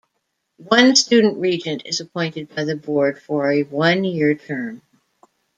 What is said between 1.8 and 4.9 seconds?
is appointed by the Board for a one-year term.